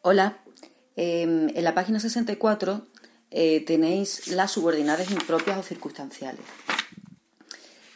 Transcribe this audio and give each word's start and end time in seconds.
Hola, 0.00 0.38
eh, 0.94 1.22
en 1.22 1.64
la 1.64 1.74
página 1.74 1.98
64 1.98 2.86
eh, 3.32 3.64
tenéis 3.66 4.28
las 4.28 4.52
subordinadas 4.52 5.10
impropias 5.10 5.58
o 5.58 5.62
circunstanciales. 5.64 6.44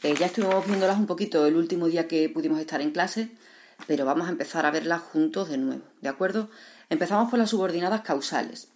Eh, 0.03 0.17
ya 0.19 0.27
estuvimos 0.27 0.67
viéndolas 0.67 0.99
un 0.99 1.07
poquito 1.07 1.47
el 1.47 1.55
último 1.55 1.87
día 1.87 2.09
que 2.09 2.29
pudimos 2.29 2.59
estar 2.59 2.81
en 2.81 2.91
clase, 2.91 3.31
pero 3.87 4.05
vamos 4.05 4.27
a 4.27 4.33
empezar 4.33 4.67
a 4.67 4.73
verlas 4.73 5.01
juntos 5.01 5.49
de 5.49 5.59
nuevo, 5.59 5.85
¿de 6.01 6.09
acuerdo? 6.09 6.51
Empezamos 6.91 7.31
por 7.31 7.39
las 7.39 7.51
subordinadas 7.51 8.01
causales. 8.01 8.72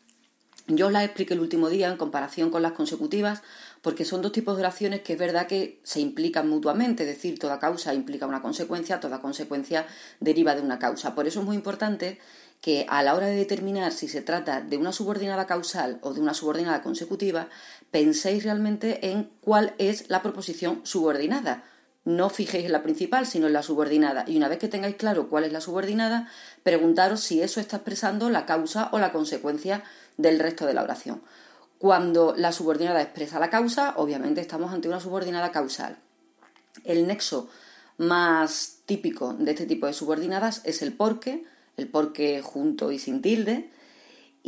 Yo 0.69 0.87
os 0.88 0.93
las 0.93 1.05
expliqué 1.05 1.34
el 1.34 1.41
último 1.41 1.69
día 1.69 1.88
en 1.88 1.97
comparación 1.97 2.51
con 2.51 2.61
las 2.61 2.73
consecutivas, 2.73 3.43
porque 3.83 4.05
son 4.05 4.20
dos 4.20 4.33
tipos 4.33 4.56
de 4.56 4.62
oraciones 4.62 5.01
que 5.02 5.12
es 5.12 5.19
verdad 5.19 5.47
que 5.47 5.79
se 5.84 6.01
implican 6.01 6.48
mutuamente, 6.48 7.05
es 7.05 7.09
decir, 7.09 7.39
toda 7.39 7.61
causa 7.61 7.95
implica 7.95 8.27
una 8.27 8.42
consecuencia, 8.42 8.98
toda 8.98 9.20
consecuencia 9.20 9.87
deriva 10.19 10.56
de 10.56 10.62
una 10.62 10.80
causa. 10.80 11.15
Por 11.15 11.29
eso 11.29 11.39
es 11.39 11.47
muy 11.47 11.55
importante 11.55 12.19
que 12.61 12.84
a 12.89 13.05
la 13.05 13.15
hora 13.15 13.29
de 13.29 13.37
determinar 13.37 13.92
si 13.92 14.09
se 14.09 14.23
trata 14.23 14.61
de 14.61 14.77
una 14.77 14.91
subordinada 14.91 15.47
causal 15.47 16.00
o 16.03 16.14
de 16.14 16.20
una 16.20 16.34
subordinada 16.34 16.83
consecutiva, 16.83 17.48
penséis 17.92 18.42
realmente 18.42 19.11
en 19.12 19.30
cuál 19.41 19.75
es 19.78 20.11
la 20.11 20.20
proposición 20.20 20.80
subordinada. 20.83 21.62
No 22.06 22.30
fijéis 22.30 22.66
en 22.66 22.72
la 22.72 22.84
principal, 22.84 23.26
sino 23.26 23.48
en 23.48 23.52
la 23.52 23.64
subordinada. 23.64 24.24
Y 24.28 24.36
una 24.36 24.46
vez 24.46 24.58
que 24.58 24.68
tengáis 24.68 24.94
claro 24.94 25.28
cuál 25.28 25.42
es 25.42 25.52
la 25.52 25.60
subordinada, 25.60 26.30
preguntaros 26.62 27.20
si 27.20 27.42
eso 27.42 27.58
está 27.58 27.78
expresando 27.78 28.30
la 28.30 28.46
causa 28.46 28.88
o 28.92 29.00
la 29.00 29.10
consecuencia 29.10 29.82
del 30.16 30.38
resto 30.38 30.66
de 30.66 30.74
la 30.74 30.84
oración. 30.84 31.20
Cuando 31.78 32.32
la 32.36 32.52
subordinada 32.52 33.02
expresa 33.02 33.40
la 33.40 33.50
causa, 33.50 33.94
obviamente 33.96 34.40
estamos 34.40 34.72
ante 34.72 34.86
una 34.86 35.00
subordinada 35.00 35.50
causal. 35.50 35.98
El 36.84 37.08
nexo 37.08 37.48
más 37.98 38.78
típico 38.86 39.34
de 39.34 39.50
este 39.50 39.66
tipo 39.66 39.86
de 39.86 39.92
subordinadas 39.92 40.60
es 40.62 40.82
el 40.82 40.92
porque, 40.92 41.44
el 41.77 41.88
porque 41.88 42.40
junto 42.40 42.92
y 42.92 43.00
sin 43.00 43.20
tilde, 43.20 43.68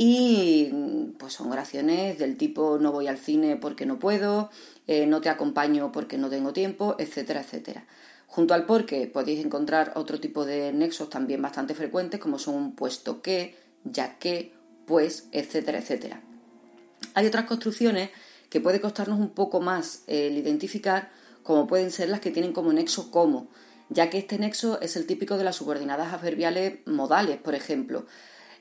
y 0.00 0.70
pues 1.18 1.32
son 1.32 1.50
oraciones 1.50 2.20
del 2.20 2.36
tipo 2.36 2.78
no 2.78 2.92
voy 2.92 3.08
al 3.08 3.18
cine 3.18 3.56
porque 3.56 3.84
no 3.84 3.98
puedo, 3.98 4.48
eh, 4.86 5.06
no 5.06 5.20
te 5.20 5.28
acompaño 5.28 5.90
porque 5.90 6.18
no 6.18 6.30
tengo 6.30 6.52
tiempo, 6.52 6.94
etcétera, 7.00 7.40
etcétera. 7.40 7.84
Junto 8.28 8.54
al 8.54 8.64
porque 8.64 9.08
podéis 9.08 9.44
encontrar 9.44 9.94
otro 9.96 10.20
tipo 10.20 10.44
de 10.44 10.72
nexos 10.72 11.10
también 11.10 11.42
bastante 11.42 11.74
frecuentes 11.74 12.20
como 12.20 12.38
son 12.38 12.76
puesto 12.76 13.22
que, 13.22 13.56
ya 13.82 14.20
que, 14.20 14.54
pues, 14.86 15.26
etcétera, 15.32 15.78
etcétera. 15.78 16.22
Hay 17.14 17.26
otras 17.26 17.46
construcciones 17.46 18.10
que 18.50 18.60
puede 18.60 18.80
costarnos 18.80 19.18
un 19.18 19.30
poco 19.30 19.60
más 19.60 20.04
el 20.06 20.38
identificar, 20.38 21.10
como 21.42 21.66
pueden 21.66 21.90
ser 21.90 22.08
las 22.08 22.20
que 22.20 22.30
tienen 22.30 22.52
como 22.52 22.72
nexo 22.72 23.10
como, 23.10 23.48
ya 23.88 24.10
que 24.10 24.18
este 24.18 24.38
nexo 24.38 24.80
es 24.80 24.96
el 24.96 25.06
típico 25.06 25.36
de 25.38 25.42
las 25.42 25.56
subordinadas 25.56 26.12
adverbiales 26.12 26.86
modales, 26.86 27.38
por 27.38 27.56
ejemplo. 27.56 28.06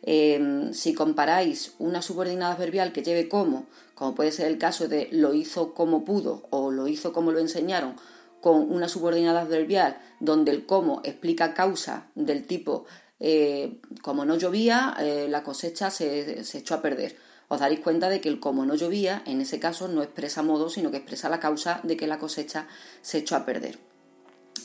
Em, 0.03 0.73
si 0.73 0.93
comparáis 0.93 1.73
una 1.79 2.01
subordinada 2.01 2.53
adverbial 2.53 2.93
que 2.93 3.03
lleve 3.03 3.27
como, 3.27 3.65
como 3.95 4.15
puede 4.15 4.31
ser 4.31 4.47
el 4.47 4.57
caso 4.57 4.87
de 4.87 5.09
lo 5.11 5.33
hizo 5.33 5.73
como 5.73 6.05
pudo 6.05 6.47
o 6.49 6.71
lo 6.71 6.87
hizo 6.87 7.13
como 7.13 7.31
lo 7.31 7.39
enseñaron, 7.39 7.95
con 8.41 8.71
una 8.71 8.87
subordinada 8.87 9.41
adverbial 9.41 9.99
donde 10.19 10.51
el 10.51 10.65
como 10.65 11.01
explica 11.03 11.53
causa 11.53 12.07
del 12.15 12.45
tipo 12.45 12.85
eh, 13.19 13.79
como 14.01 14.25
no 14.25 14.37
llovía, 14.37 14.95
eh, 14.99 15.27
la 15.29 15.43
cosecha 15.43 15.89
se, 15.89 16.43
se, 16.43 16.59
echó 16.59 16.75
a 16.75 16.81
perder. 16.81 17.17
Os 17.47 17.59
daréis 17.59 17.79
cuenta 17.79 18.09
de 18.09 18.21
que 18.21 18.29
el 18.29 18.39
como 18.39 18.65
no 18.65 18.75
llovía, 18.75 19.23
en 19.25 19.41
ese 19.41 19.59
caso, 19.59 19.87
no 19.87 20.03
expresa 20.03 20.43
modo, 20.43 20.69
sino 20.69 20.91
que 20.91 20.97
expresa 20.97 21.29
la 21.29 21.39
causa 21.39 21.79
de 21.83 21.97
que 21.97 22.07
la 22.07 22.19
cosecha 22.19 22.67
se 23.01 23.19
echó 23.19 23.35
a 23.35 23.45
perder. 23.45 23.79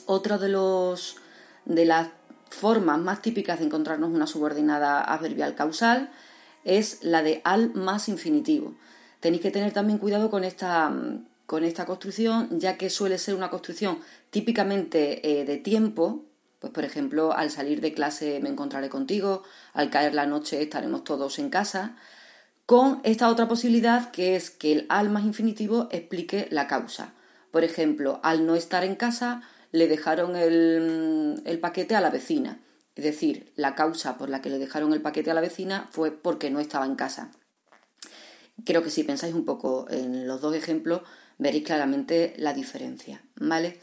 Otra 0.06 0.36
de, 0.36 0.48
los, 0.48 1.16
de 1.64 1.84
las 1.84 2.08
formas 2.52 2.98
más 2.98 3.22
típicas 3.22 3.58
de 3.58 3.66
encontrarnos 3.66 4.10
una 4.10 4.26
subordinada 4.26 5.02
adverbial 5.02 5.54
causal 5.54 6.10
es 6.64 7.02
la 7.02 7.22
de 7.22 7.40
al 7.44 7.74
más 7.74 8.08
infinitivo. 8.08 8.74
Tenéis 9.20 9.42
que 9.42 9.50
tener 9.50 9.72
también 9.72 9.98
cuidado 9.98 10.30
con 10.30 10.44
esta, 10.44 10.92
con 11.46 11.64
esta 11.64 11.84
construcción, 11.86 12.58
ya 12.58 12.76
que 12.76 12.90
suele 12.90 13.18
ser 13.18 13.34
una 13.34 13.50
construcción 13.50 13.98
típicamente 14.30 15.40
eh, 15.40 15.44
de 15.44 15.56
tiempo, 15.58 16.24
pues 16.58 16.72
por 16.72 16.84
ejemplo, 16.84 17.32
al 17.32 17.50
salir 17.50 17.80
de 17.80 17.92
clase 17.92 18.40
me 18.40 18.48
encontraré 18.48 18.88
contigo, 18.88 19.42
al 19.72 19.90
caer 19.90 20.14
la 20.14 20.26
noche 20.26 20.62
estaremos 20.62 21.04
todos 21.04 21.38
en 21.38 21.50
casa, 21.50 21.96
con 22.66 23.00
esta 23.02 23.28
otra 23.28 23.48
posibilidad 23.48 24.10
que 24.12 24.36
es 24.36 24.50
que 24.50 24.72
el 24.72 24.86
al 24.88 25.10
más 25.10 25.24
infinitivo 25.24 25.88
explique 25.90 26.46
la 26.50 26.68
causa. 26.68 27.12
Por 27.50 27.64
ejemplo, 27.64 28.20
al 28.22 28.46
no 28.46 28.54
estar 28.54 28.84
en 28.84 28.94
casa 28.94 29.42
le 29.72 29.88
dejaron 29.88 30.36
el, 30.36 31.58
paquete 31.60 31.96
a 31.96 32.00
la 32.00 32.10
vecina. 32.10 32.62
Es 32.94 33.04
decir, 33.04 33.52
la 33.56 33.74
causa 33.74 34.18
por 34.18 34.28
la 34.28 34.42
que 34.42 34.50
le 34.50 34.58
dejaron 34.58 34.92
el 34.92 35.00
paquete 35.00 35.30
a 35.30 35.34
la 35.34 35.40
vecina 35.40 35.88
fue 35.90 36.10
porque 36.10 36.50
no 36.50 36.60
estaba 36.60 36.86
en 36.86 36.94
casa. 36.94 37.32
Creo 38.64 38.82
que 38.82 38.90
si 38.90 39.02
pensáis 39.02 39.34
un 39.34 39.46
poco 39.46 39.86
en 39.90 40.26
los 40.26 40.42
dos 40.42 40.54
ejemplos, 40.54 41.02
veréis 41.38 41.64
claramente 41.64 42.34
la 42.36 42.52
diferencia, 42.52 43.22
¿vale? 43.36 43.80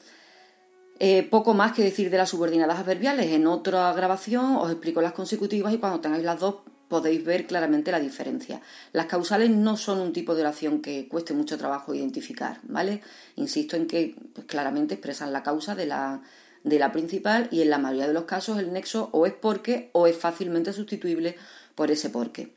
Eh, 1.00 1.24
poco 1.24 1.54
más 1.54 1.74
que 1.74 1.84
decir 1.84 2.10
de 2.10 2.18
las 2.18 2.30
subordinadas 2.30 2.80
adverbiales. 2.80 3.28
En 3.32 3.48
otra 3.48 3.92
grabación 3.94 4.58
os 4.58 4.70
explico 4.70 5.02
las 5.02 5.14
consecutivas 5.14 5.74
y 5.74 5.80
cuando 5.80 6.02
tengáis 6.02 6.24
las 6.24 6.40
dos 6.40 6.58
podéis 6.90 7.24
ver 7.24 7.48
claramente 7.48 7.92
la 7.92 8.00
diferencia. 8.00 8.62
Las 8.92 9.06
causales 9.06 9.52
no 9.52 9.78
son 9.78 10.00
un 10.00 10.12
tipo 10.12 10.36
de 10.36 10.42
oración 10.42 10.82
que 10.82 11.08
cueste 11.08 11.34
mucho 11.34 11.58
trabajo 11.58 11.94
identificar, 11.94 12.60
¿vale? 12.64 13.02
Insisto 13.36 13.78
en 13.78 13.88
que 13.88 14.16
pues, 14.34 14.46
claramente 14.48 14.96
expresan 14.96 15.32
la 15.32 15.44
causa 15.44 15.76
de 15.76 15.86
la, 15.86 16.22
de 16.64 16.80
la 16.80 16.92
principal 16.92 17.48
y 17.52 17.62
en 17.62 17.70
la 17.70 17.78
mayoría 17.78 18.08
de 18.08 18.14
los 18.14 18.26
casos 18.26 18.60
el 18.60 18.74
nexo 18.74 19.10
o 19.14 19.26
es 19.26 19.34
porque 19.34 19.92
o 19.94 20.08
es 20.08 20.18
fácilmente 20.18 20.74
sustituible 20.74 21.38
por 21.76 21.92
ese 21.92 22.10
porque. 22.10 22.54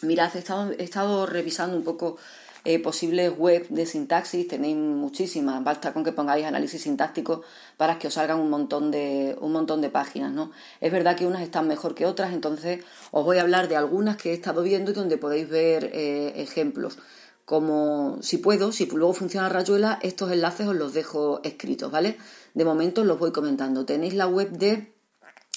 Mirad, 0.00 0.34
he 0.34 0.38
estado, 0.38 0.72
he 0.72 0.82
estado 0.82 1.26
revisando 1.26 1.76
un 1.76 1.84
poco 1.84 2.16
eh, 2.64 2.78
posibles 2.80 3.32
web 3.36 3.66
de 3.68 3.86
sintaxis, 3.86 4.48
tenéis 4.48 4.76
muchísimas, 4.76 5.62
basta 5.62 5.92
con 5.92 6.04
que 6.04 6.12
pongáis 6.12 6.44
análisis 6.44 6.82
sintáctico 6.82 7.42
para 7.76 7.98
que 7.98 8.08
os 8.08 8.14
salgan 8.14 8.40
un 8.40 8.50
montón 8.50 8.90
de, 8.90 9.36
un 9.40 9.52
montón 9.52 9.80
de 9.80 9.90
páginas, 9.90 10.32
¿no? 10.32 10.50
Es 10.80 10.90
verdad 10.90 11.16
que 11.16 11.26
unas 11.26 11.42
están 11.42 11.68
mejor 11.68 11.94
que 11.94 12.06
otras, 12.06 12.32
entonces 12.32 12.84
os 13.10 13.24
voy 13.24 13.38
a 13.38 13.42
hablar 13.42 13.68
de 13.68 13.76
algunas 13.76 14.16
que 14.16 14.30
he 14.30 14.34
estado 14.34 14.62
viendo 14.62 14.90
y 14.90 14.94
donde 14.94 15.18
podéis 15.18 15.48
ver 15.48 15.90
eh, 15.92 16.32
ejemplos. 16.36 16.98
Como 17.44 18.18
si 18.20 18.36
puedo, 18.36 18.72
si 18.72 18.86
luego 18.86 19.14
funciona 19.14 19.48
Rayuela, 19.48 19.98
estos 20.02 20.30
enlaces 20.30 20.66
os 20.66 20.76
los 20.76 20.92
dejo 20.92 21.40
escritos, 21.44 21.90
¿vale? 21.90 22.18
De 22.52 22.64
momento 22.64 23.00
os 23.00 23.06
los 23.06 23.18
voy 23.18 23.32
comentando. 23.32 23.86
Tenéis 23.86 24.14
la 24.14 24.26
web 24.26 24.50
de 24.50 24.92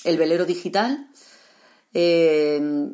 El 0.05 0.17
Velero 0.17 0.45
Digital, 0.45 1.09
eh, 1.93 2.91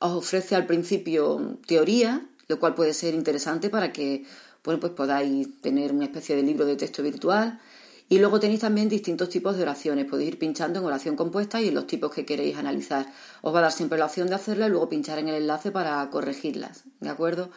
os 0.00 0.12
ofrece 0.12 0.54
al 0.54 0.66
principio 0.66 1.58
teoría, 1.66 2.28
lo 2.48 2.58
cual 2.58 2.74
puede 2.74 2.92
ser 2.94 3.14
interesante 3.14 3.70
para 3.70 3.92
que 3.92 4.24
pues 4.62 4.78
podáis 4.78 5.60
tener 5.60 5.92
una 5.92 6.06
especie 6.06 6.36
de 6.36 6.42
libro 6.42 6.64
de 6.64 6.76
texto 6.76 7.02
virtual. 7.02 7.60
Y 8.08 8.18
luego 8.18 8.38
tenéis 8.38 8.60
también 8.60 8.88
distintos 8.88 9.28
tipos 9.28 9.56
de 9.56 9.62
oraciones. 9.62 10.06
Podéis 10.06 10.28
ir 10.28 10.38
pinchando 10.38 10.78
en 10.78 10.86
oración 10.86 11.16
compuesta 11.16 11.60
y 11.60 11.68
en 11.68 11.74
los 11.74 11.86
tipos 11.86 12.12
que 12.12 12.24
queréis 12.24 12.56
analizar. 12.56 13.06
Os 13.42 13.54
va 13.54 13.58
a 13.58 13.62
dar 13.62 13.72
siempre 13.72 13.98
la 13.98 14.06
opción 14.06 14.28
de 14.28 14.34
hacerla 14.34 14.66
y 14.66 14.70
luego 14.70 14.88
pinchar 14.88 15.18
en 15.18 15.28
el 15.28 15.36
enlace 15.36 15.70
para 15.70 16.08
corregirlas. 16.10 16.84
¿De 17.00 17.08
acuerdo? 17.08 17.50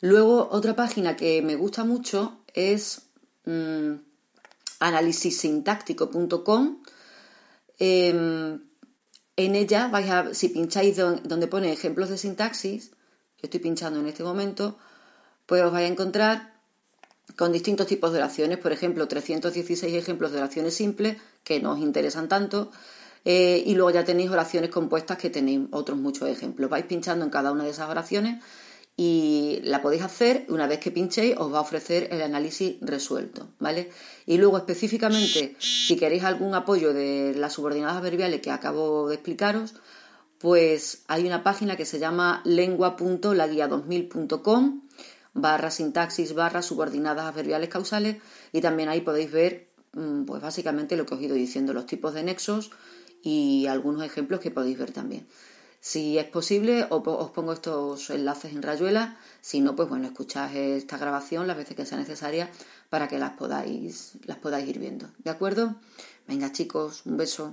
Luego, 0.00 0.48
otra 0.50 0.74
página 0.76 1.16
que 1.16 1.42
me 1.42 1.56
gusta 1.56 1.84
mucho 1.84 2.40
es 2.54 3.02
mmm, 3.44 3.92
en 9.36 9.54
ella 9.54 9.88
vais 9.88 10.10
a, 10.10 10.34
si 10.34 10.48
pincháis 10.48 10.96
donde 10.96 11.46
pone 11.46 11.72
ejemplos 11.72 12.08
de 12.08 12.18
sintaxis, 12.18 12.90
estoy 13.42 13.60
pinchando 13.60 14.00
en 14.00 14.06
este 14.06 14.22
momento, 14.22 14.76
pues 15.46 15.62
os 15.62 15.72
vais 15.72 15.88
a 15.88 15.92
encontrar 15.92 16.52
con 17.36 17.52
distintos 17.52 17.86
tipos 17.86 18.12
de 18.12 18.18
oraciones, 18.18 18.58
por 18.58 18.72
ejemplo, 18.72 19.08
316 19.08 19.94
ejemplos 19.94 20.32
de 20.32 20.38
oraciones 20.38 20.74
simples 20.74 21.16
que 21.44 21.60
no 21.60 21.72
os 21.72 21.80
interesan 21.80 22.28
tanto, 22.28 22.70
eh, 23.24 23.62
y 23.64 23.74
luego 23.74 23.90
ya 23.90 24.04
tenéis 24.04 24.30
oraciones 24.30 24.70
compuestas 24.70 25.18
que 25.18 25.30
tenéis 25.30 25.60
otros 25.70 25.98
muchos 25.98 26.28
ejemplos. 26.28 26.70
Vais 26.70 26.84
pinchando 26.84 27.24
en 27.24 27.30
cada 27.30 27.52
una 27.52 27.64
de 27.64 27.70
esas 27.70 27.88
oraciones 27.88 28.42
y 28.96 29.60
la 29.62 29.80
podéis 29.80 30.02
hacer, 30.02 30.44
una 30.48 30.66
vez 30.66 30.78
que 30.78 30.90
pinchéis 30.90 31.36
os 31.38 31.52
va 31.52 31.58
a 31.58 31.62
ofrecer 31.62 32.08
el 32.10 32.20
análisis 32.22 32.76
resuelto, 32.80 33.48
¿vale? 33.58 33.90
Y 34.26 34.36
luego 34.36 34.58
específicamente, 34.58 35.56
si 35.58 35.96
queréis 35.96 36.24
algún 36.24 36.54
apoyo 36.54 36.92
de 36.92 37.34
las 37.34 37.54
subordinadas 37.54 37.96
adverbiales 37.96 38.40
que 38.40 38.50
acabo 38.50 39.08
de 39.08 39.14
explicaros, 39.14 39.74
pues 40.42 41.04
hay 41.06 41.24
una 41.24 41.44
página 41.44 41.76
que 41.76 41.86
se 41.86 42.00
llama 42.00 42.42
lengua.laguia2000.com 42.44 44.82
barra 45.34 45.70
sintaxis 45.70 46.34
barra 46.34 46.62
subordinadas 46.62 47.26
adverbiales 47.26 47.68
causales 47.68 48.16
y 48.52 48.60
también 48.60 48.88
ahí 48.88 49.02
podéis 49.02 49.30
ver 49.30 49.68
mm, 49.92 50.24
pues 50.24 50.42
básicamente 50.42 50.96
lo 50.96 51.06
que 51.06 51.14
os 51.14 51.20
he 51.20 51.26
ido 51.26 51.36
diciendo, 51.36 51.72
los 51.72 51.86
tipos 51.86 52.12
de 52.12 52.24
nexos 52.24 52.72
y 53.22 53.68
algunos 53.68 54.04
ejemplos 54.04 54.40
que 54.40 54.50
podéis 54.50 54.78
ver 54.78 54.90
también. 54.90 55.28
Si 55.78 56.18
es 56.18 56.26
posible, 56.26 56.88
os 56.90 57.30
pongo 57.30 57.52
estos 57.52 58.10
enlaces 58.10 58.52
en 58.52 58.62
Rayuela. 58.62 59.16
Si 59.40 59.60
no, 59.60 59.76
pues 59.76 59.88
bueno, 59.88 60.06
escuchad 60.06 60.54
esta 60.56 60.98
grabación 60.98 61.46
las 61.46 61.56
veces 61.56 61.76
que 61.76 61.86
sea 61.86 61.98
necesaria 61.98 62.50
para 62.90 63.06
que 63.08 63.18
las 63.18 63.32
podáis, 63.32 64.12
las 64.24 64.38
podáis 64.38 64.68
ir 64.68 64.78
viendo. 64.78 65.08
¿De 65.18 65.30
acuerdo? 65.30 65.76
Venga, 66.26 66.52
chicos, 66.52 67.02
un 67.04 67.16
beso. 67.16 67.52